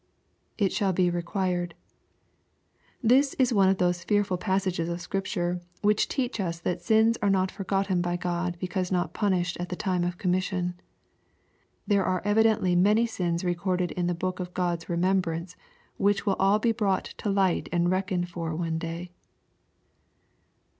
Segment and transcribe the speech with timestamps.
[0.57, 1.75] [It shall he required,]
[3.03, 7.29] This is one of those fearful passages oi' Scripture which teach us that sins are
[7.29, 10.73] not forgotten by God be cause not punished at the time of commission.
[11.85, 15.55] There are evi dently many sins recorded in the book of God's remembrance
[15.97, 19.11] which will all be brought to light and reckoned for one day.